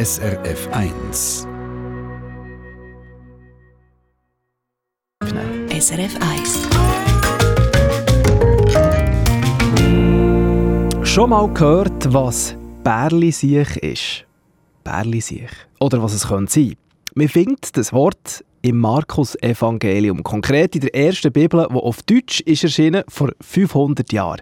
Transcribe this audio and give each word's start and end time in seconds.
SRF 0.00 0.68
1. 0.72 1.46
SRF 5.78 6.16
1. 6.22 6.68
Schon 11.06 11.28
mal 11.28 11.52
gehört, 11.52 12.14
was 12.14 12.56
Bärli-Siech 12.82 13.76
ist? 13.76 14.24
Bärli-Siech. 14.84 15.50
Oder 15.80 16.02
was 16.02 16.14
es 16.14 16.28
könnte 16.28 16.50
sein. 16.50 16.76
Man 17.14 17.28
findet 17.28 17.76
das 17.76 17.92
Wort 17.92 18.42
im 18.62 18.78
Markus-Evangelium. 18.78 20.22
Konkret 20.22 20.76
in 20.76 20.80
der 20.80 20.94
ersten 20.94 21.30
Bibel, 21.30 21.66
die 21.68 21.74
auf 21.74 22.02
Deutsch 22.04 22.40
ist 22.40 22.64
erschienen 22.64 23.04
vor 23.06 23.32
500 23.42 24.10
Jahren. 24.14 24.40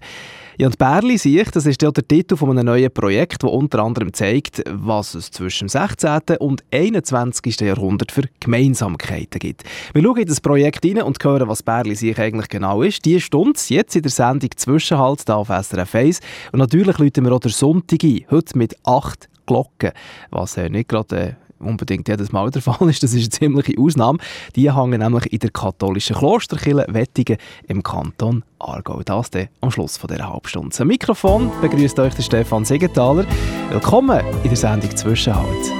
Ja, 0.60 0.66
und 0.66 0.76
Bärli 0.76 1.18
sich, 1.18 1.48
das 1.52 1.66
ist 1.66 1.80
ja 1.82 1.92
der 1.92 2.08
Titel 2.08 2.34
von 2.34 2.50
einem 2.50 2.66
neuen 2.66 2.90
Projekt, 2.90 3.44
das 3.44 3.50
unter 3.50 3.78
anderem 3.78 4.12
zeigt, 4.12 4.60
was 4.68 5.14
es 5.14 5.30
zwischen 5.30 5.66
dem 5.66 5.68
16. 5.68 6.20
und 6.40 6.64
21. 6.72 7.60
Jahrhundert 7.60 8.10
für 8.10 8.22
Gemeinsamkeiten 8.40 9.38
gibt. 9.38 9.62
Wir 9.92 10.02
schauen 10.02 10.16
in 10.16 10.26
das 10.26 10.40
Projekt 10.40 10.84
rein 10.84 11.00
und 11.02 11.22
hören, 11.22 11.46
was 11.46 11.62
Bärli 11.62 11.94
sich 11.94 12.18
eigentlich 12.18 12.48
genau 12.48 12.82
ist. 12.82 13.04
Die 13.04 13.20
Stunde 13.20 13.56
jetzt 13.68 13.94
in 13.94 14.02
der 14.02 14.10
Sendung 14.10 14.50
Zwischenhalt 14.56 15.22
hier 15.26 15.36
auf 15.36 15.46
SRF 15.46 15.94
1. 15.94 16.20
Und 16.50 16.58
natürlich 16.58 16.98
läuten 16.98 17.24
wir 17.24 17.30
auch 17.30 17.38
der 17.38 17.52
Sonntag 17.52 18.02
ein, 18.02 18.24
heute 18.28 18.58
mit 18.58 18.74
acht 18.84 19.28
Glocken, 19.46 19.92
was 20.32 20.56
äh, 20.56 20.68
nicht 20.68 20.88
gerade... 20.88 21.16
Äh, 21.16 21.34
unbedingt 21.60 22.08
jedes 22.08 22.32
Mal 22.32 22.50
der 22.50 22.62
Fall 22.62 22.88
ist. 22.88 23.02
Das 23.02 23.12
ist 23.12 23.20
eine 23.20 23.54
ziemliche 23.54 23.80
Ausnahme. 23.80 24.18
Die 24.56 24.72
hängen 24.72 25.00
nämlich 25.00 25.32
in 25.32 25.38
der 25.38 25.50
katholischen 25.50 26.16
Klosterkirche 26.16 26.86
Wettigen 26.88 27.36
im 27.66 27.82
Kanton 27.82 28.44
Aargau. 28.58 29.02
Das 29.02 29.30
dann 29.30 29.48
am 29.60 29.70
Schluss 29.70 29.96
von 29.96 30.08
dieser 30.08 30.30
Halbstunde. 30.32 30.74
Am 30.78 30.86
Mikrofon 30.88 31.50
begrüßt 31.60 31.98
euch 31.98 32.14
der 32.14 32.22
Stefan 32.22 32.64
Siegenthaler. 32.64 33.24
Willkommen 33.70 34.20
in 34.42 34.48
der 34.48 34.56
Sendung 34.56 34.96
Zwischenhalt. 34.96 35.72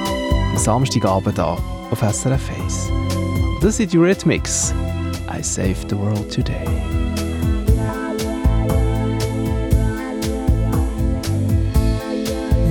Am 0.50 0.58
Samstagabend 0.58 1.36
hier 1.36 1.56
auf 1.90 2.00
SRF 2.00 2.50
1. 2.64 2.90
Das 3.62 3.76
sind 3.76 3.92
die 3.92 3.98
Rhythmics. 3.98 4.74
I 5.30 5.42
saved 5.42 5.90
the 5.90 5.96
world 5.96 6.30
today. 6.32 6.64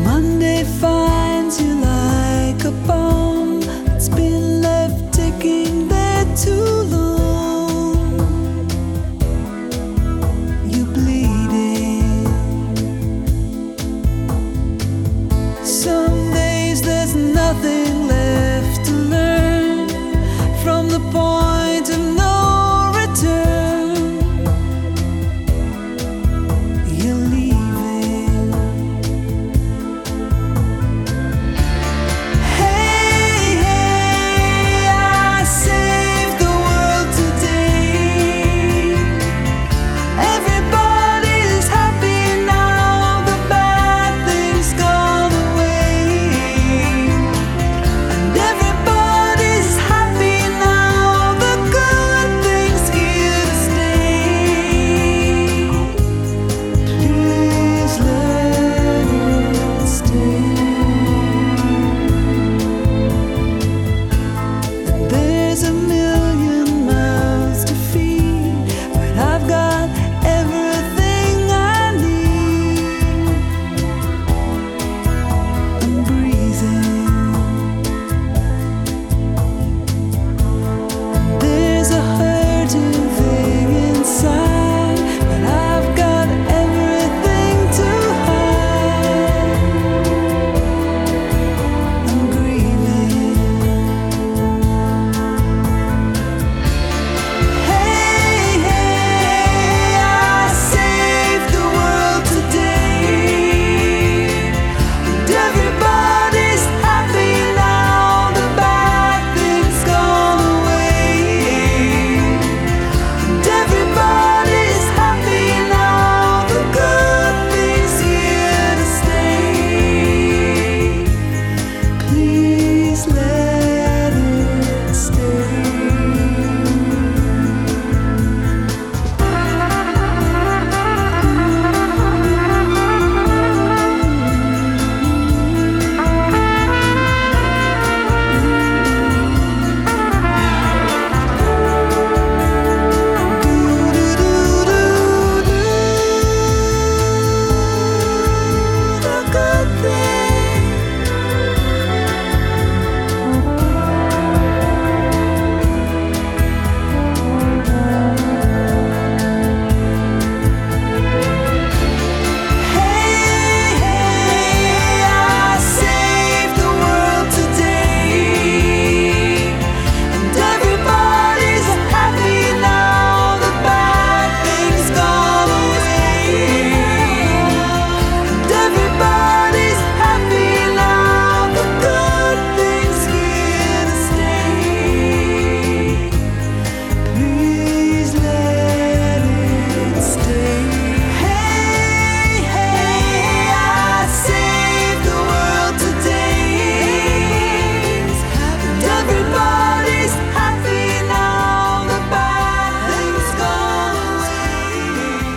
Monday 0.04 0.64
finds 0.64 1.62
you 1.62 1.76
a 2.66 2.72
bomb. 2.88 3.62
It's 3.96 4.10
been 4.10 4.62
left 4.62 5.14
ticking 5.14 5.88
there 5.88 6.26
too 6.36 6.84
long. 6.96 8.70
You 10.66 10.86
bleeding. 10.86 12.26
Some 15.64 16.32
days 16.34 16.82
there's 16.82 17.16
nothing 17.16 18.08
left 18.08 18.86
to 18.86 18.94
learn 18.94 19.90
from 20.64 20.90
the 20.90 21.00
point 21.12 21.47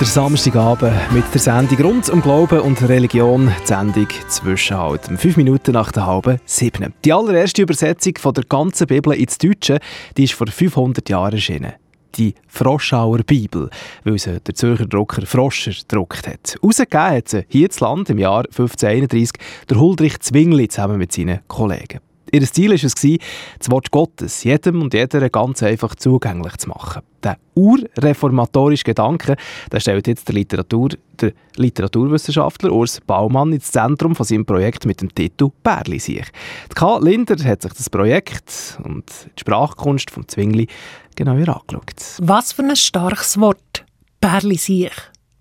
Der 0.00 0.06
Samstagabend 0.06 0.94
mit 1.12 1.24
der 1.34 1.40
Sendung 1.42 1.78
rund 1.82 2.08
um 2.08 2.22
Glauben 2.22 2.60
und 2.60 2.88
Religion, 2.88 3.52
die 3.62 3.66
Sendung 3.66 4.08
Zwischenhalt. 4.28 5.02
Fünf 5.18 5.36
Minuten 5.36 5.72
nach 5.72 5.92
der 5.92 6.06
halben 6.06 6.40
siebten. 6.46 6.94
Die 7.04 7.12
allererste 7.12 7.60
Übersetzung 7.60 8.14
von 8.16 8.32
der 8.32 8.44
ganzen 8.44 8.86
Bibel 8.86 9.12
ins 9.12 9.36
Deutsche, 9.36 9.78
die 10.16 10.24
ist 10.24 10.32
vor 10.32 10.46
500 10.46 11.06
Jahren 11.10 11.34
erschienen. 11.34 11.74
die 12.14 12.34
Froschauer 12.48 13.18
Bibel, 13.18 13.68
weil 14.04 14.18
sie 14.18 14.40
der 14.40 14.54
Zürcher 14.54 14.86
Drucker 14.86 15.26
Froscher 15.26 15.72
gedruckt 15.72 16.26
hat. 16.26 16.56
Ausgegeben 16.62 17.16
hat 17.16 17.28
sie 17.28 17.44
hierzland 17.48 18.08
im 18.08 18.18
Jahr 18.18 18.46
1531 18.46 19.32
der 19.68 19.78
Huldrich 19.78 20.18
Zwingli 20.20 20.68
zusammen 20.68 20.96
mit 20.96 21.12
seinen 21.12 21.40
Kollegen. 21.46 22.00
Ihr 22.32 22.42
Ziel 22.52 22.70
war 22.70 22.74
es, 22.74 22.94
das 22.94 23.70
Wort 23.70 23.90
Gottes 23.90 24.44
jedem 24.44 24.82
und 24.82 24.94
jeder 24.94 25.28
ganz 25.30 25.62
einfach 25.62 25.94
zugänglich 25.96 26.56
zu 26.58 26.68
machen. 26.68 27.02
Der 27.22 27.38
urreformatorische 27.54 28.84
Gedanke 28.84 29.36
der 29.72 29.80
stellt 29.80 30.06
jetzt 30.06 30.28
der, 30.28 30.34
Literatur, 30.36 30.90
der 31.20 31.32
Literaturwissenschaftler 31.56 32.72
Urs 32.72 33.00
Baumann 33.00 33.52
ins 33.52 33.72
Zentrum 33.72 34.14
von 34.14 34.24
seinem 34.24 34.46
Projekt 34.46 34.86
mit 34.86 35.00
dem 35.00 35.12
Titel 35.14 35.50
«Bärli 35.62 35.98
sich». 35.98 36.26
K. 36.74 36.98
Linder 36.98 37.36
hat 37.44 37.62
sich 37.62 37.72
das 37.72 37.90
Projekt 37.90 38.78
und 38.84 39.04
die 39.36 39.40
Sprachkunst 39.40 40.10
vom 40.10 40.26
Zwingli 40.28 40.68
genauer 41.16 41.48
angeschaut. 41.48 42.18
Was 42.20 42.52
für 42.52 42.62
ein 42.62 42.76
starkes 42.76 43.40
Wort. 43.40 43.84
«Bärli 44.20 44.56
sich». 44.56 44.92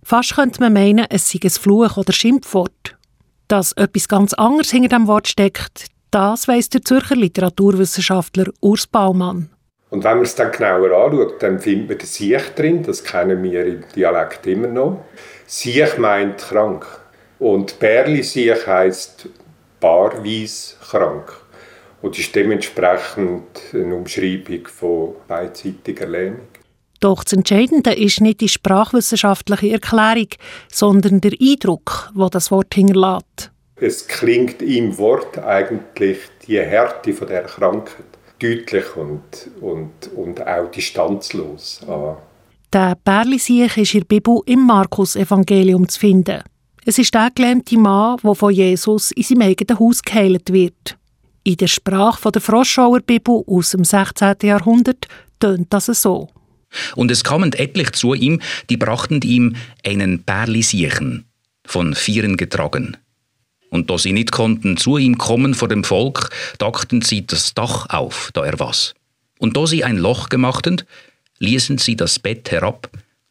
Fast 0.03 0.35
könnte 0.35 0.59
man 0.59 0.74
meinen, 0.74 1.06
es 1.09 1.30
sei 1.30 1.39
ein 1.44 1.50
Fluch 1.51 1.97
oder 1.97 2.13
Schimpfwort. 2.13 2.97
Dass 3.47 3.74
etwas 3.74 4.07
ganz 4.07 4.33
anderes 4.33 4.71
hinter 4.71 4.89
dem 4.89 5.07
Wort 5.07 5.27
steckt, 5.27 5.88
das 6.11 6.47
weiss 6.47 6.69
der 6.69 6.81
Zürcher 6.81 7.15
Literaturwissenschaftler 7.15 8.45
Urs 8.61 8.88
Baumann. 8.88 9.50
Und 9.89 10.03
wenn 10.03 10.17
man 10.17 10.25
es 10.25 10.35
dann 10.35 10.51
genauer 10.51 10.91
anschaut, 10.91 11.41
dann 11.41 11.59
findet 11.59 11.89
man 11.89 11.97
den 11.97 12.07
Siech 12.07 12.50
drin, 12.56 12.83
das 12.83 13.03
kennen 13.03 13.41
wir 13.41 13.65
im 13.65 13.83
Dialekt 13.95 14.45
immer 14.45 14.67
noch. 14.67 15.03
Siech 15.47 15.97
meint 15.97 16.38
krank. 16.38 16.85
Und 17.39 17.79
Bärli-Siech 17.79 18.67
heisst 18.67 19.29
barweis 19.79 20.77
krank. 20.81 21.31
Und 22.01 22.17
ist 22.19 22.35
dementsprechend 22.35 23.47
eine 23.73 23.95
Umschreibung 23.95 24.67
von 24.67 25.15
beidseitiger 25.27 26.07
Lähmung. 26.07 26.47
Doch 27.00 27.23
das 27.23 27.33
Entscheidende 27.33 27.94
ist 27.94 28.21
nicht 28.21 28.41
die 28.41 28.50
sprachwissenschaftliche 28.50 29.71
Erklärung, 29.71 30.27
sondern 30.71 31.21
der 31.21 31.31
Eindruck, 31.39 32.11
wo 32.13 32.27
das 32.27 32.51
Wort 32.51 32.73
hinterlässt. 32.73 33.51
Es 33.81 34.08
klingt 34.08 34.62
im 34.62 34.98
Wort 34.98 35.38
eigentlich 35.38 36.18
die 36.48 36.60
Härte 36.60 37.14
von 37.14 37.28
der 37.28 37.44
Krankheit 37.44 38.06
deutlich 38.40 38.96
und, 38.96 39.22
und, 39.62 39.92
und 40.16 40.46
auch 40.46 40.72
distanzlos 40.72 41.81
an. 41.88 42.18
Der 42.72 42.98
Bärlisiech 43.04 43.78
ist 43.78 43.94
in 43.94 44.02
der 44.02 44.08
Bibel 44.08 44.42
im 44.46 44.66
Markus-Evangelium 44.66 45.88
zu 45.88 46.00
finden. 46.00 46.44
Es 46.86 46.98
ist 46.98 47.14
der 47.14 47.31
gelähmte 47.34 47.78
Mann, 47.78 48.18
der 48.24 48.36
von 48.36 48.54
Jesus 48.54 49.12
in 49.12 49.24
seinem 49.24 49.42
eigenen 49.44 49.80
Haus 49.80 50.02
geheilt 50.02 50.52
wird. 50.52 50.98
In 51.44 51.58
der 51.58 51.68
Sprache 51.68 52.31
der 52.31 52.42
Froschauer 52.42 53.00
Bibel 53.00 53.44
aus 53.48 53.72
dem 53.72 53.84
16. 53.84 54.36
Jahrhundert 54.44 55.08
tönt 55.40 55.74
das 55.74 55.86
so. 55.86 56.30
Und 56.96 57.12
es 57.12 57.24
kamen 57.24 57.54
etlich 57.54 57.92
zu 57.94 58.14
ihm, 58.14 58.42
die 58.70 58.78
brachten 58.78 59.22
ihm 59.22 59.56
einen 59.86 60.24
Bärlisiechen, 60.24 61.26
von 61.66 61.96
Vieren 61.96 62.38
getragen. 62.38 62.98
Und 63.69 63.89
da 63.89 63.98
sie 63.98 64.13
nicht 64.13 64.31
konnten 64.31 64.77
zu 64.77 64.98
ihm 64.98 65.18
kommen 65.18 65.54
vor 65.54 65.68
dem 65.68 65.83
Volk, 65.83 66.30
dachten 66.57 67.01
sie 67.01 67.25
das 67.25 67.54
Dach 67.54 67.88
auf, 67.89 68.31
da 68.33 68.44
er 68.44 68.60
was. 68.60 68.94
Und 69.38 69.56
da 69.56 69.68
sie 69.68 69.83
ein 69.83 69.98
Loch 69.98 70.30
gemachten, 70.30 70.81
ließen 71.39 71.77
sie 71.77 71.95
das 71.95 72.19
Bett 72.19 72.51
herab, 72.51 72.89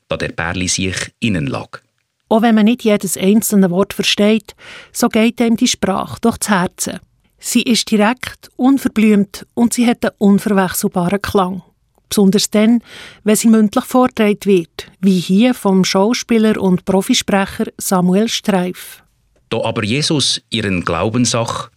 da 0.09 0.17
der 0.17 0.29
Bärli 0.29 0.69
sich 0.69 1.13
innen 1.21 1.47
lag. 1.47 1.81
Auch 2.29 2.43
wenn 2.43 2.55
man 2.55 2.67
nicht 2.67 2.85
jedes 2.85 3.17
einzelne 3.17 3.71
Wort 3.71 3.95
versteht, 3.95 4.55
so 4.93 5.09
geht 5.09 5.41
ihm 5.41 5.57
die 5.57 5.69
Sprache 5.69 6.19
durch 6.21 6.39
das 6.39 6.49
Herz. 6.51 6.91
Sie 7.39 7.63
ist 7.63 7.91
direkt, 7.91 8.51
unverblümt 8.57 9.47
und 9.55 9.73
sie 9.73 9.87
hat 9.87 10.05
einen 10.05 10.15
unverwechselbaren 10.19 11.23
Klang. 11.23 11.63
Besonders 12.09 12.51
dann, 12.51 12.83
wenn 13.23 13.37
sie 13.37 13.49
mündlich 13.49 13.85
vortragen 13.85 14.45
wird, 14.45 14.91
wie 15.01 15.21
hier 15.21 15.55
vom 15.55 15.85
Schauspieler 15.85 16.61
und 16.61 16.85
Profisprecher 16.85 17.67
Samuel 17.77 18.29
Streif. 18.29 19.03
Da 19.49 19.63
aber 19.63 19.85
Jesus 19.85 20.43
ihren 20.51 20.85
Glauben 20.85 21.25
sah, 21.25 21.71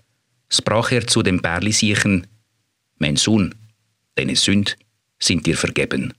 sprach 0.50 0.92
er 0.92 1.08
zu 1.08 1.24
dem 1.24 1.42
Bärlisiechen, 1.42 2.28
Mein 2.98 3.16
Sohn, 3.16 3.56
deine 4.16 4.36
Sünd 4.36 4.76
sind 5.20 5.46
dir 5.46 5.58
vergeben. 5.58 6.14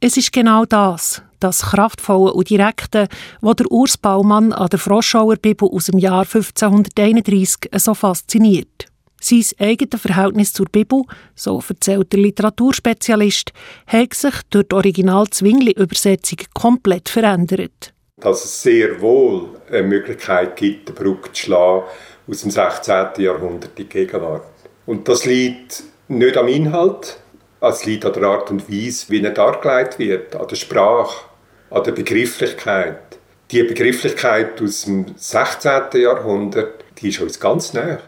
Es 0.00 0.16
ist 0.16 0.32
genau 0.32 0.64
das, 0.64 1.22
das 1.40 1.62
Kraftvolle 1.62 2.32
und 2.32 2.50
Direkte, 2.50 3.08
was 3.40 3.56
der 3.56 3.70
Urs 3.70 3.96
Baumann 3.96 4.52
an 4.52 4.68
der 4.68 4.78
Froschauer 4.78 5.36
Bibel 5.36 5.68
aus 5.68 5.86
dem 5.86 5.98
Jahr 5.98 6.22
1531 6.22 7.70
so 7.76 7.94
fasziniert. 7.94 8.86
Sein 9.20 9.44
eigenes 9.58 10.00
Verhältnis 10.00 10.52
zur 10.52 10.66
Bibel, 10.66 11.02
so 11.36 11.62
erzählt 11.68 12.12
der 12.12 12.20
Literaturspezialist, 12.20 13.52
hat 13.86 14.14
sich 14.14 14.34
durch 14.50 14.66
die 14.66 14.74
Original-Zwingli-Übersetzung 14.74 16.38
komplett 16.52 17.08
verändert 17.08 17.92
dass 18.22 18.44
es 18.44 18.62
sehr 18.62 19.00
wohl 19.00 19.48
eine 19.70 19.82
Möglichkeit 19.82 20.56
gibt, 20.56 20.88
eine 20.88 20.98
Brücke 20.98 21.32
zu 21.32 21.44
schlagen 21.44 21.84
aus 22.28 22.42
dem 22.42 22.50
16. 22.50 23.06
Jahrhundert 23.18 23.70
in 23.78 23.84
die 23.84 23.88
Gegenwart. 23.88 24.46
Und 24.86 25.08
das 25.08 25.24
liegt 25.24 25.82
nicht 26.08 26.36
am 26.36 26.48
Inhalt, 26.48 27.18
es 27.60 27.84
liegt 27.84 28.04
an 28.04 28.12
der 28.12 28.24
Art 28.24 28.50
und 28.50 28.70
Weise, 28.70 29.06
wie 29.08 29.22
er 29.22 29.30
dargelegt 29.30 29.98
wird, 29.98 30.34
an 30.34 30.48
der 30.48 30.56
Sprache, 30.56 31.24
an 31.70 31.84
der 31.84 31.92
Begrifflichkeit. 31.92 33.18
Die 33.50 33.62
Begrifflichkeit 33.62 34.60
aus 34.62 34.82
dem 34.82 35.06
16. 35.16 36.00
Jahrhundert, 36.00 36.84
die 36.98 37.08
ist 37.08 37.20
uns 37.20 37.38
ganz 37.38 37.72
nah. 37.72 37.98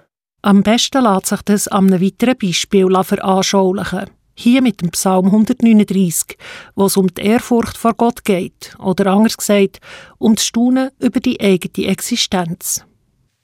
Am 0.42 0.62
besten 0.62 1.04
lässt 1.04 1.26
sich 1.26 1.42
das 1.42 1.68
an 1.68 1.86
einem 1.86 2.02
weiteren 2.02 2.36
Beispiel 2.36 2.88
veranschaulichen. 3.02 4.10
Hier 4.36 4.62
mit 4.62 4.80
dem 4.80 4.90
Psalm 4.90 5.26
139, 5.26 6.36
wo 6.74 6.86
es 6.86 6.96
um 6.96 7.06
die 7.06 7.22
Ehrfurcht 7.22 7.76
vor 7.76 7.94
Gott 7.94 8.24
geht, 8.24 8.74
oder 8.78 9.06
anders 9.12 9.36
gesagt, 9.36 9.80
um 10.18 10.34
das 10.34 10.44
Staunen 10.44 10.90
über 10.98 11.20
die 11.20 11.40
eigene 11.40 11.88
Existenz. 11.88 12.84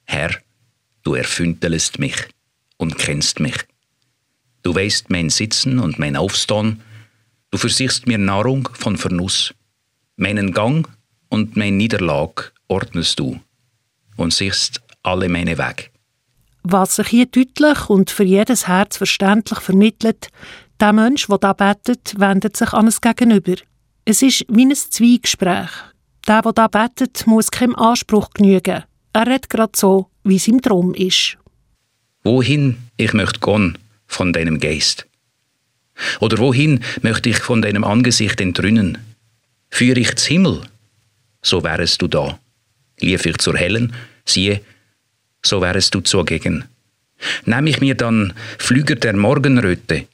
Herr, 0.05 0.31
du 1.03 1.15
erfündelest 1.15 1.99
mich 1.99 2.15
und 2.77 2.97
kennst 2.97 3.39
mich. 3.39 3.55
Du 4.63 4.75
weißt 4.75 5.09
mein 5.09 5.29
Sitzen 5.29 5.79
und 5.79 5.97
mein 5.97 6.15
Aufstehen, 6.15 6.81
du 7.51 7.57
versichst 7.57 8.07
mir 8.07 8.17
Nahrung 8.17 8.69
von 8.73 8.97
Vernuss. 8.97 9.53
Meinen 10.17 10.51
Gang 10.51 10.87
und 11.29 11.55
mein 11.55 11.77
Niederlag 11.77 12.51
ordnest 12.67 13.19
du 13.19 13.39
und 14.17 14.33
siehst 14.33 14.81
alle 15.03 15.29
meine 15.29 15.57
Wege. 15.57 15.85
Was 16.63 16.97
sich 16.97 17.07
hier 17.07 17.25
deutlich 17.25 17.89
und 17.89 18.11
für 18.11 18.23
jedes 18.23 18.67
Herz 18.67 18.97
verständlich 18.97 19.59
vermittelt, 19.59 20.29
der 20.81 20.93
Mensch, 20.93 21.27
der 21.27 21.37
da 21.37 21.53
betet, 21.53 22.19
wendet 22.19 22.57
sich 22.57 22.73
an 22.73 22.87
ein 22.87 22.93
Gegenüber. 23.01 23.55
Es 24.03 24.21
ist 24.21 24.45
wie 24.49 24.65
ein 24.65 24.75
Zweigespräch. 24.75 25.69
Der, 26.27 26.41
der 26.41 26.53
da 26.53 26.67
betet, 26.67 27.27
muss 27.27 27.51
keinem 27.51 27.75
Anspruch 27.75 28.31
genügen. 28.31 28.83
Er 29.13 29.27
redet 29.27 29.49
gerade 29.49 29.73
so, 29.75 30.07
wie 30.23 30.37
es 30.37 30.47
ihm 30.47 30.59
drum 30.59 30.93
ist. 30.95 31.37
Wohin 32.23 32.77
ich 32.97 33.13
möchte 33.13 33.39
gehen 33.39 33.77
von 34.07 34.33
deinem 34.33 34.59
Geist? 34.59 35.07
Oder 36.19 36.39
wohin 36.39 36.83
möchte 37.01 37.29
ich 37.29 37.37
von 37.37 37.61
deinem 37.61 37.83
Angesicht 37.83 38.41
entrünnen? 38.41 38.97
Führe 39.69 39.99
ich 39.99 40.15
zum 40.15 40.27
Himmel, 40.27 40.61
so 41.41 41.63
wärest 41.63 42.01
du 42.01 42.07
da. 42.07 42.39
Lief 42.99 43.25
ich 43.25 43.37
zur 43.37 43.57
Hellen, 43.57 43.93
siehe, 44.25 44.61
so 45.43 45.61
wärest 45.61 45.93
du 45.93 46.01
zugegen. 46.01 46.65
Nahm 47.45 47.67
ich 47.67 47.81
mir 47.81 47.95
dann 47.95 48.33
Flüger 48.57 48.95
der 48.95 49.15
Morgenröte, 49.15 50.07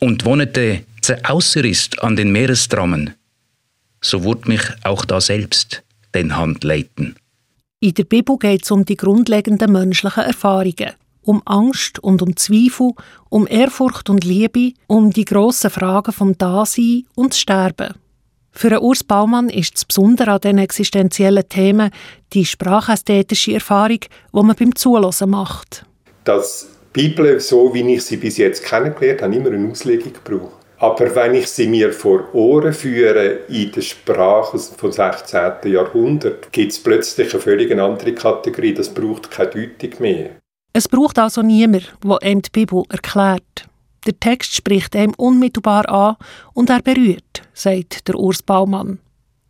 und 0.00 0.24
wohnete 0.24 0.84
außer 1.24 1.64
ist 1.64 2.02
an 2.02 2.16
den 2.16 2.32
Meerestrammen, 2.32 3.14
so 4.00 4.24
wurde 4.24 4.48
mich 4.48 4.62
auch 4.82 5.04
da 5.04 5.20
selbst 5.20 5.82
den 6.14 6.36
Hand 6.36 6.64
leiten. 6.64 7.16
In 7.80 7.94
der 7.94 8.04
Bibel 8.04 8.38
geht 8.38 8.64
es 8.64 8.70
um 8.70 8.84
die 8.84 8.96
grundlegenden 8.96 9.70
menschlichen 9.70 10.24
Erfahrungen, 10.24 10.92
um 11.22 11.42
Angst 11.44 11.98
und 11.98 12.22
um 12.22 12.36
Zweifel, 12.36 12.92
um 13.28 13.46
Ehrfurcht 13.46 14.08
und 14.08 14.24
Liebe, 14.24 14.72
um 14.86 15.10
die 15.10 15.24
grossen 15.24 15.70
Fragen 15.70 16.12
vom 16.12 16.36
Dasein 16.38 17.04
und 17.14 17.34
Sterben. 17.34 17.94
Für 18.52 18.80
Urs 18.80 19.04
Baumann 19.04 19.50
ist 19.50 19.74
das 19.74 19.84
Besondere 19.84 20.32
an 20.32 20.40
diesen 20.40 20.58
existenziellen 20.58 21.46
Themen 21.46 21.90
die 22.32 22.46
sprachästhetische 22.46 23.52
Erfahrung, 23.52 24.00
die 24.00 24.08
man 24.32 24.56
beim 24.56 24.74
Zuhören 24.74 25.30
macht. 25.30 25.84
Das 26.24 26.66
Bibel, 26.96 27.38
so 27.40 27.74
wie 27.74 27.92
ich 27.92 28.06
sie 28.06 28.16
bis 28.16 28.38
jetzt 28.38 28.64
kennengelernt 28.64 29.20
habe, 29.20 29.36
immer 29.36 29.50
eine 29.50 29.70
Auslegung 29.70 30.14
gebraucht. 30.14 30.54
Aber 30.78 31.14
wenn 31.14 31.34
ich 31.34 31.46
sie 31.46 31.68
mir 31.68 31.92
vor 31.92 32.34
Ohren 32.34 32.72
führe 32.72 33.40
in 33.48 33.70
der 33.70 33.82
Sprache 33.82 34.58
vom 34.58 34.90
16. 34.90 35.70
Jahrhundert, 35.70 36.50
gibt 36.52 36.72
es 36.72 36.82
plötzlich 36.82 37.34
eine 37.34 37.42
völlig 37.42 37.78
andere 37.78 38.14
Kategorie. 38.14 38.72
Das 38.72 38.88
braucht 38.88 39.30
keine 39.30 39.50
Deutung 39.50 39.90
mehr. 40.00 40.30
Es 40.72 40.88
braucht 40.88 41.18
also 41.18 41.42
niemand, 41.42 41.92
der 42.02 42.22
einem 42.22 42.40
die 42.40 42.50
Bibel 42.50 42.82
erklärt. 42.88 43.68
Der 44.06 44.18
Text 44.18 44.54
spricht 44.54 44.96
einem 44.96 45.12
unmittelbar 45.18 45.86
an 45.90 46.16
und 46.54 46.70
er 46.70 46.80
berührt, 46.80 47.42
sagt 47.52 48.08
der 48.08 48.14
Urs 48.14 48.42
Baumann. 48.42 49.00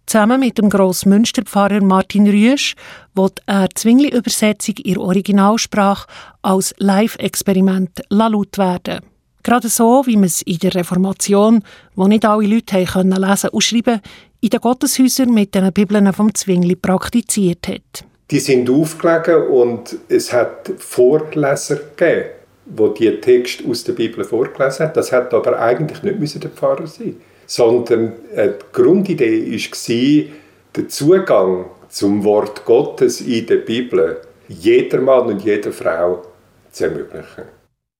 Zusammen 0.07 0.39
mit 0.39 0.57
dem 0.57 0.71
Grossmünsterpfarrer 0.71 1.83
Martin 1.83 2.29
Rüesch 2.29 2.77
wird 3.15 3.43
eine 3.47 3.69
Zwingli-Übersetzung 3.75 4.77
in 4.85 4.99
Originalsprache 4.99 6.07
als 6.43 6.77
Live-Experiment 6.79 8.03
laut 8.09 8.57
werden. 8.57 9.01
Gerade 9.43 9.69
so, 9.69 10.05
wie 10.07 10.15
man 10.15 10.27
es 10.27 10.43
in 10.43 10.59
der 10.59 10.77
Reformation, 10.77 11.65
wo 11.97 12.07
nicht 12.07 12.25
alle 12.25 12.47
Leute 12.47 12.85
können 12.85 13.21
lesen 13.21 13.51
und 13.51 13.65
schreiben, 13.65 14.01
in 14.41 14.51
den 14.51 14.61
Gotteshäusern 14.61 15.35
mit 15.35 15.57
den 15.57 15.73
Bibeln 15.73 16.13
vom 16.13 16.33
Zwingli 16.33 16.77
praktiziert 16.77 17.67
hat. 17.67 18.05
Die 18.31 18.39
sind 18.39 18.71
aufgelegen 18.71 19.43
und 19.49 19.97
es 20.09 20.33
hat 20.33 20.71
Vorleser 20.79 21.81
gegeben, 21.97 22.31
wo 22.67 22.89
die 22.89 23.11
Texte 23.21 23.69
aus 23.69 23.83
der 23.83 23.95
Bibel 23.95 24.23
vorgelesen 24.23 24.87
haben. 24.87 24.95
Das 24.95 25.11
hat 25.11 25.35
aber 25.35 25.59
eigentlich 25.59 26.05
nicht 26.05 26.45
der 26.45 26.51
Pfarrer 26.51 26.87
sein, 26.87 27.17
sondern 27.47 28.13
äh, 28.35 28.51
die 28.51 28.65
Grundidee 28.73 29.53
war, 29.53 30.33
den 30.77 30.89
Zugang 30.91 31.67
zum 31.89 32.25
Wort 32.25 32.65
Gottes 32.65 33.21
in 33.21 33.47
der 33.47 33.57
Bibel 33.57 34.21
jeder 34.49 35.01
Mann 35.01 35.27
und 35.27 35.45
jeder 35.45 35.73
Frau 35.73 36.23
zu 36.71 36.85
ermöglichen. 36.85 37.45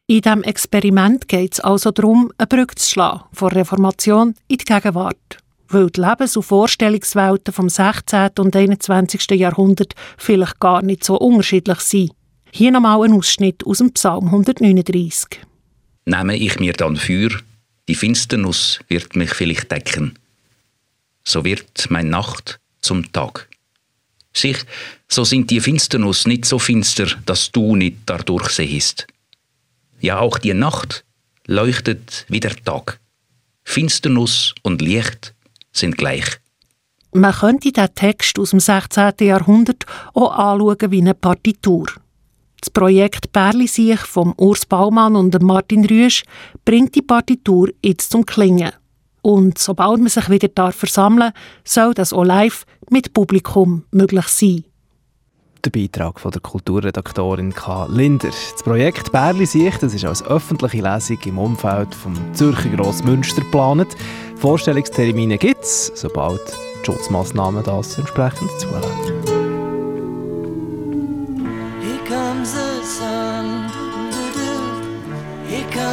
In 0.09 0.21
diesem 0.21 0.43
Experiment 0.45 1.27
geht 1.27 1.55
es 1.55 1.61
also 1.61 1.91
darum, 1.91 2.31
eine 2.39 2.47
Brücke 2.47 2.77
zu 2.77 2.91
schlagen 2.91 3.25
von 3.33 3.51
Reformation 3.51 4.35
in 4.47 4.59
die 4.59 4.65
Gegenwart. 4.65 5.39
Weil 5.69 5.91
die 5.91 6.01
Lebens- 6.01 6.37
und 6.37 6.45
Vorstellungswelten 6.45 7.53
vom 7.53 7.69
16. 7.69 8.31
und 8.39 8.55
21. 8.55 9.31
Jahrhundert 9.33 9.95
vielleicht 10.17 10.61
gar 10.61 10.83
nicht 10.83 11.03
so 11.03 11.19
unterschiedlich 11.19 11.81
sind. 11.81 12.13
Hier 12.53 12.71
nochmal 12.71 13.03
ein 13.03 13.15
Ausschnitt 13.15 13.67
aus 13.67 13.79
dem 13.79 13.93
Psalm 13.93 14.27
139. 14.27 15.41
Nehme 16.05 16.37
ich 16.37 16.61
mir 16.61 16.73
dann 16.73 16.95
für, 16.97 17.31
die 17.89 17.95
Finsternuss 17.95 18.81
wird 18.89 19.17
mich 19.17 19.31
vielleicht 19.31 19.71
decken. 19.71 20.19
So 21.25 21.45
wird 21.45 21.91
mein 21.91 22.09
Nacht 22.09 22.61
zum 22.81 23.13
Tag. 23.13 23.49
Sich, 24.33 24.59
so 25.09 25.25
sind 25.25 25.51
die 25.51 25.61
Finsternuss 25.61 26.27
nicht 26.27 26.45
so 26.45 26.59
finster, 26.59 27.07
dass 27.25 27.51
du 27.53 27.75
nicht 27.75 27.99
dadurch 28.07 28.51
sehst. 28.51 29.07
Ja, 30.01 30.19
auch 30.19 30.39
die 30.39 30.53
Nacht 30.53 31.05
leuchtet 31.47 32.27
wie 32.29 32.41
der 32.41 32.55
Tag. 32.57 33.01
Finsternuss 33.65 34.55
und 34.63 34.83
Licht 34.83 35.35
sind 35.73 35.97
gleich. 35.97 36.27
Man 37.13 37.33
könnte 37.33 37.73
diesen 37.73 37.95
Text 37.95 38.39
aus 38.39 38.51
dem 38.51 38.61
16. 38.61 39.15
Jahrhundert 39.21 39.87
auch 40.13 40.33
anschauen 40.33 40.91
wie 40.91 41.01
eine 41.01 41.15
Partitur. 41.15 41.87
Das 42.67 42.73
Projekt 42.73 43.31
Perlisiech 43.31 44.01
vom 44.01 44.35
Urs 44.37 44.67
Baumann 44.67 45.15
und 45.15 45.41
Martin 45.41 45.87
Rüsch 45.87 46.25
bringt 46.65 46.97
die 46.97 47.03
Partitur 47.03 47.69
jetzt 47.81 48.11
zum 48.11 48.27
Klingen. 48.27 48.73
Und 49.23 49.57
sobald 49.57 50.01
man 50.01 50.09
sich 50.09 50.29
wieder 50.29 50.49
darf 50.49 50.75
versammeln 50.75 51.31
soll 51.63 51.95
das 51.95 52.13
auch 52.13 52.25
live 52.25 52.67
mit 52.91 53.13
Publikum 53.13 53.85
möglich 53.93 54.27
sein. 54.27 54.65
Der 55.65 55.71
Beitrag 55.71 56.19
von 56.19 56.33
der 56.33 56.41
Kulturredaktorin 56.41 57.55
K. 57.55 57.87
Linder. 57.89 58.31
Das 58.31 58.65
Projekt 58.65 59.13
Bärli 59.13 59.47
Sicht 59.47 59.85
das 59.85 59.95
ist 59.95 60.05
als 60.05 60.25
öffentliche 60.25 60.83
Lesung 60.83 61.19
im 61.25 61.39
Umfeld 61.39 61.95
vom 61.95 62.17
Zürcher 62.35 62.71
Grossmünster 62.71 63.43
geplant. 63.43 63.97
Vorstellungstermine 64.39 65.39
gibt 65.39 65.63
es, 65.63 65.93
sobald 65.95 66.41
die 66.83 66.87
Schutzmaßnahmen 66.87 67.63
das 67.63 67.97
entsprechend 67.97 68.51
zulassen. 68.59 69.36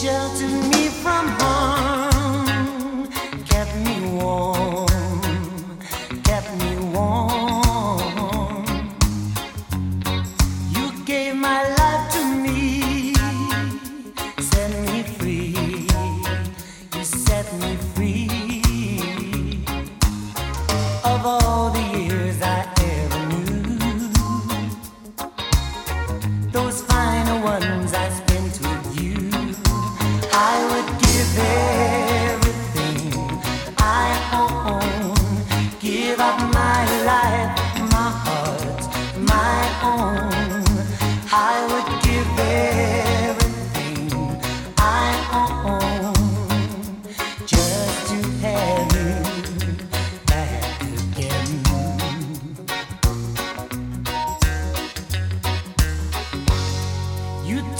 shelter 0.00 0.46
me. 0.48 0.79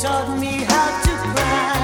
taught 0.02 0.40
me 0.40 0.64
how 0.64 1.02
to 1.02 1.12
cry. 1.28 1.80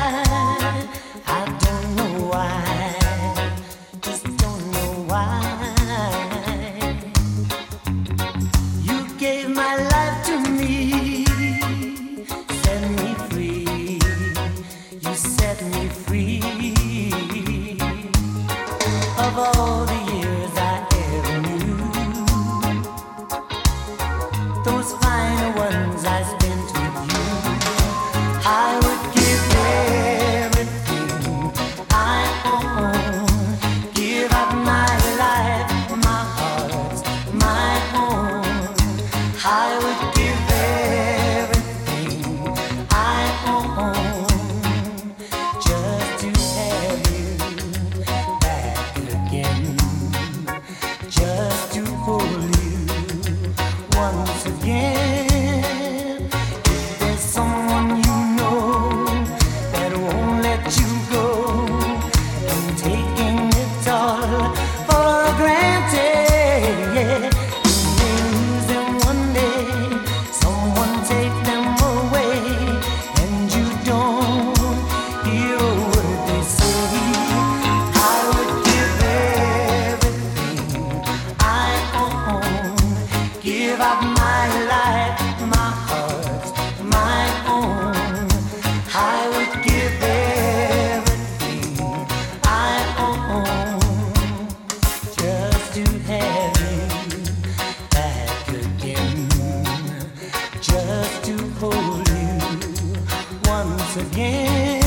again. 103.97 104.86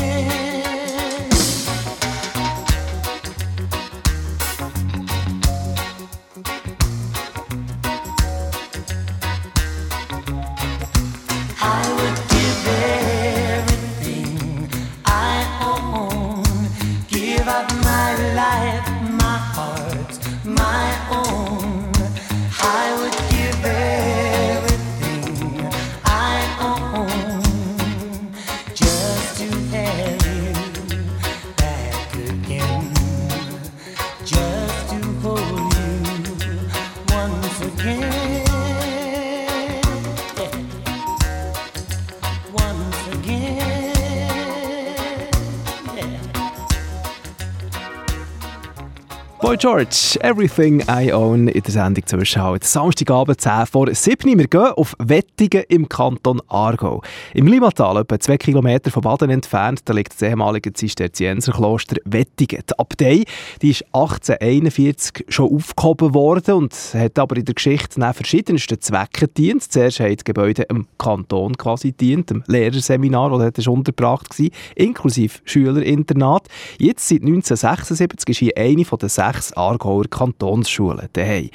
George, 49.59 50.17
Everything 50.21 50.81
I 50.89 51.11
Own 51.11 51.49
in 51.49 51.61
der 51.61 51.71
Sendung 51.71 52.05
Zwischenhalt. 52.05 52.63
Samstagabend 52.63 53.41
10 53.41 53.65
vor 53.65 53.93
7 53.93 54.39
Wir 54.39 54.47
gehen 54.47 54.71
auf 54.77 54.95
Wettigen 54.99 55.63
im 55.67 55.89
Kanton 55.89 56.41
Aargau. 56.47 57.01
Im 57.33 57.45
Limatal, 57.45 57.97
etwa 57.97 58.17
2 58.17 58.37
Kilometer 58.37 58.89
von 58.89 59.01
Baden 59.01 59.29
entfernt, 59.29 59.81
da 59.83 59.91
liegt 59.91 60.13
das 60.13 60.21
ehemalige 60.21 60.71
Zisterzienserkloster 60.71 61.97
Wettigen. 62.05 62.61
Die 62.69 62.79
Abtei 62.79 63.25
die 63.61 63.71
ist 63.71 63.83
1841 63.91 65.25
schon 65.27 65.53
aufgehoben 65.53 66.13
worden 66.13 66.53
und 66.53 66.73
hat 66.93 67.19
aber 67.19 67.35
in 67.35 67.43
der 67.43 67.55
Geschichte 67.55 67.99
nach 67.99 68.15
verschiedensten 68.15 68.79
Zwecken 68.79 69.27
gedient. 69.27 69.69
Zuerst 69.69 69.99
hat 69.99 70.19
das 70.19 70.23
Gebäude 70.23 70.61
im 70.69 70.87
Kanton 70.97 71.57
quasi 71.57 71.91
dient, 71.91 72.29
dem 72.29 72.45
Lehrerseminar, 72.47 73.37
das 73.37 73.51
dort 73.55 73.67
untergebracht 73.67 74.39
war, 74.39 74.47
inklusive 74.75 75.39
Schülerinternat. 75.43 76.47
Jetzt, 76.77 77.09
seit 77.09 77.23
1976, 77.23 78.29
ist 78.29 78.37
hier 78.37 78.53
eine 78.55 78.85
von 78.85 78.99
den 78.99 79.09
sechs 79.09 79.48
Aargauer 79.57 80.05
Kantonsschulen 80.09 81.07
daheim. 81.13 81.49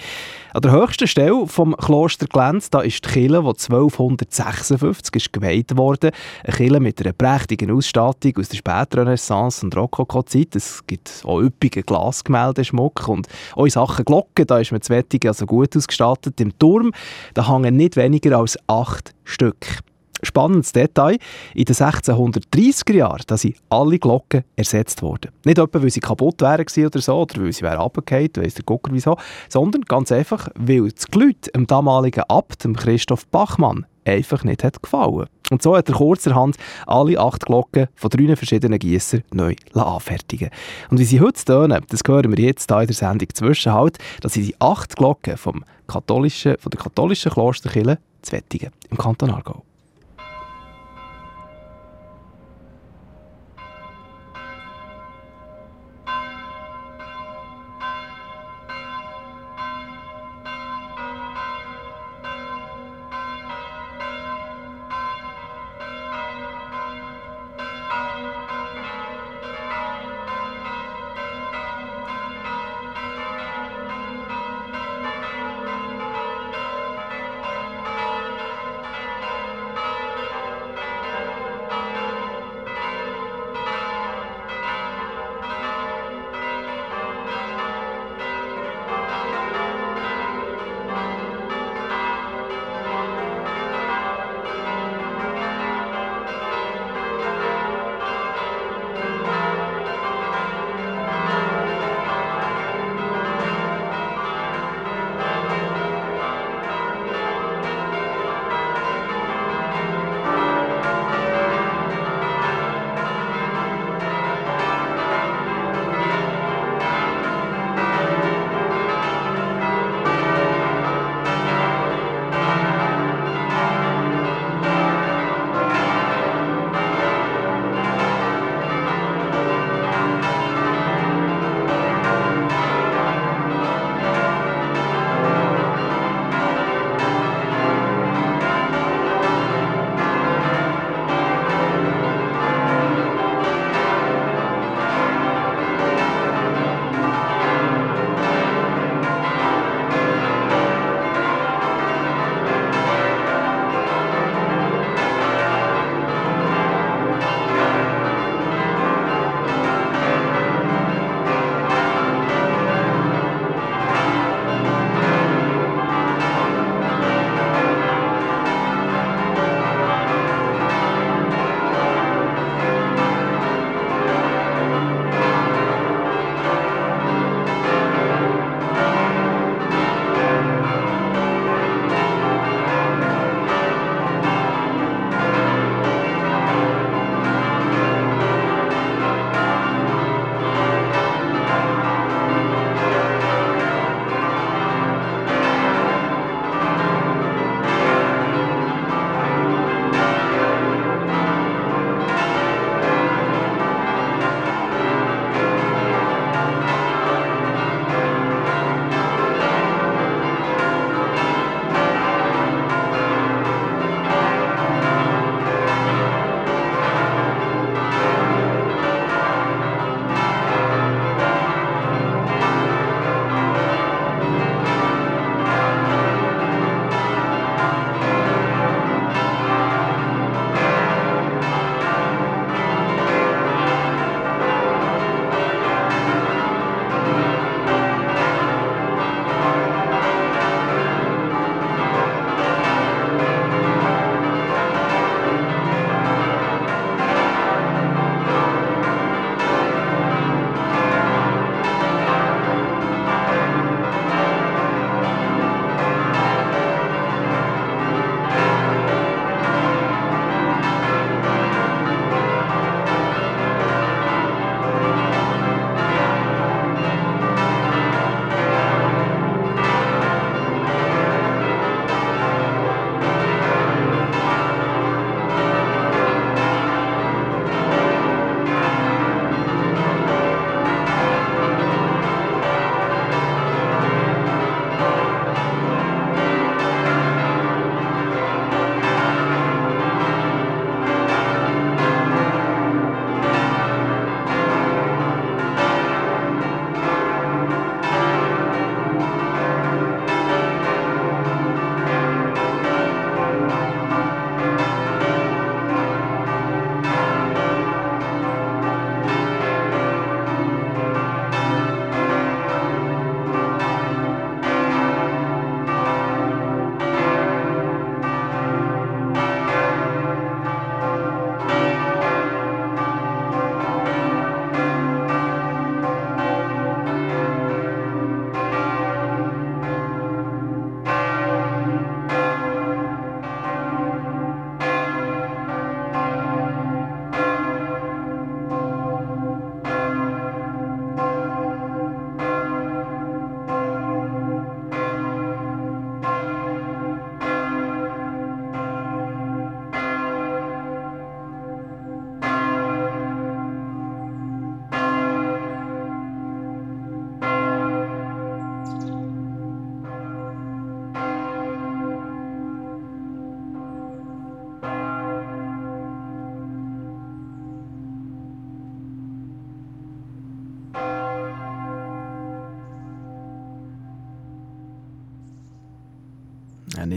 An 0.52 0.62
der 0.62 0.70
höchsten 0.70 1.08
Stelle 1.08 1.48
vom 1.48 1.76
Kloster 1.76 2.26
Glenz, 2.26 2.70
da 2.70 2.80
ist 2.80 3.04
die 3.04 3.10
Kille, 3.10 3.40
die 3.40 3.48
1256 3.48 5.16
ist 5.16 5.32
geweiht 5.32 5.76
wurde. 5.76 6.12
Eine 6.44 6.56
Kille 6.56 6.80
mit 6.80 7.00
einer 7.00 7.12
prächtigen 7.12 7.72
Ausstattung 7.72 8.36
aus 8.38 8.50
der 8.50 8.58
Spätrenaissance 8.58 9.64
und 9.64 9.76
Rokoko-Zeit. 9.76 10.54
Es 10.54 10.86
gibt 10.86 11.22
auch 11.24 11.40
üppigen 11.40 11.82
Glasgemäldeschmuck 11.82 13.08
und 13.08 13.26
auch 13.56 13.64
in 13.64 13.70
Sachen 13.70 14.04
Glocken, 14.04 14.46
da 14.46 14.60
ist 14.60 14.70
man 14.70 14.80
zu 14.80 14.92
Wettigen 14.92 15.28
also 15.28 15.44
gut 15.44 15.76
ausgestattet. 15.76 16.40
Im 16.40 16.56
Turm, 16.58 16.92
da 17.34 17.48
hängen 17.48 17.76
nicht 17.76 17.96
weniger 17.96 18.38
als 18.38 18.56
acht 18.68 19.12
Stück 19.24 19.80
spannendes 20.24 20.72
Detail. 20.72 21.18
In 21.54 21.64
den 21.64 21.74
1630er 21.74 22.92
Jahren 22.92 23.22
da 23.26 23.36
sind 23.36 23.56
alle 23.68 23.98
Glocken 23.98 24.44
ersetzt 24.56 25.02
worden. 25.02 25.30
Nicht 25.44 25.58
etwa, 25.58 25.82
weil 25.82 25.90
sie 25.90 26.00
kaputt 26.00 26.40
wären 26.40 26.64
oder 26.86 27.00
so, 27.00 27.20
oder 27.20 27.42
weil 27.42 27.52
sie 27.52 27.62
wären 27.62 27.80
runtergefallen, 27.80 28.30
weiss 28.36 28.54
der 28.54 28.64
Gucker 28.64 28.92
wieso, 28.92 29.16
sondern 29.48 29.82
ganz 29.82 30.12
einfach, 30.12 30.48
weil 30.56 30.88
das 30.90 31.06
Glüt 31.06 31.54
dem 31.54 31.66
damaligen 31.66 32.24
Abt, 32.28 32.64
dem 32.64 32.76
Christoph 32.76 33.26
Bachmann, 33.28 33.86
einfach 34.04 34.44
nicht 34.44 34.64
hat 34.64 34.82
gefallen. 34.82 35.26
Und 35.50 35.62
so 35.62 35.76
hat 35.76 35.88
er 35.88 35.96
kurzerhand 35.96 36.56
alle 36.86 37.18
acht 37.18 37.44
Glocken 37.44 37.88
von 37.94 38.10
drei 38.10 38.34
verschiedenen 38.36 38.78
Gießern 38.78 39.24
neu 39.32 39.54
anfertigen 39.74 40.50
Und 40.90 40.98
wie 40.98 41.04
sie 41.04 41.20
heute 41.20 41.44
tönen, 41.44 41.84
das 41.88 42.00
hören 42.06 42.34
wir 42.34 42.42
jetzt 42.42 42.70
hier 42.70 42.80
in 42.80 42.86
der 42.86 42.96
Sendung 42.96 43.28
Zwischenhalt, 43.32 43.98
das 44.20 44.34
sind 44.34 44.46
die 44.46 44.60
acht 44.60 44.96
Glocken 44.96 45.36
vom 45.36 45.64
katholischen, 45.86 46.56
von 46.58 46.70
der 46.70 46.80
katholischen 46.80 47.32
Klosterkirche 47.32 47.98
Zwettigen 48.22 48.70
im 48.90 48.96
Kanton 48.96 49.30
Aargau. 49.30 49.62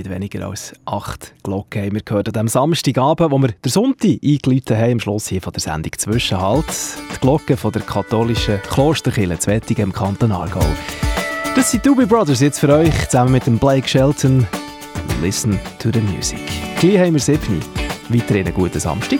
nicht 0.08 0.34
weniger 0.34 0.48
als 0.48 0.74
acht 0.86 1.34
Glocken 1.43 1.84
haben 1.84 1.93
wir 1.93 2.02
gehört 2.02 2.28
an 2.28 2.34
diesem 2.34 2.48
Samstagabend, 2.48 3.32
wo 3.32 3.38
wir 3.39 3.50
den 3.50 3.70
Sonntag 3.70 4.20
eingeläutet 4.24 4.78
haben, 4.78 4.93
am 4.93 5.00
Schluss 5.00 5.28
hier 5.28 5.41
von 5.41 5.54
der 5.54 5.62
Sendung 5.62 5.91
«Zwischenhalt». 5.98 6.65
Die 7.13 7.20
Glocke 7.20 7.58
von 7.58 7.72
der 7.72 7.82
katholischen 7.82 8.62
Klosterkirche 8.62 9.39
Zwettigen 9.39 9.86
im 9.86 9.93
Kanton 9.93 10.32
Aargau. 10.32 10.65
Das 11.56 11.72
sind 11.72 11.86
Doobie 11.86 12.06
Brothers 12.06 12.41
jetzt 12.41 12.60
für 12.60 12.74
euch, 12.74 13.10
zusammen 13.10 13.32
mit 13.32 13.48
dem 13.48 13.58
Blake 13.58 13.88
Shelton. 13.88 14.48
Listen 15.22 15.60
to 15.80 15.89
the 15.91 16.02
music. 16.02 16.39
Gleich 16.80 17.00
haben 17.00 17.13
wir 17.13 17.20
sieben. 17.20 17.60
Weiterhin 18.10 18.46
einen 18.46 18.56
guten 18.56 18.80
Samstag. 18.80 19.20